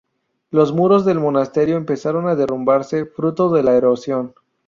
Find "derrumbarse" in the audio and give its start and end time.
2.35-3.05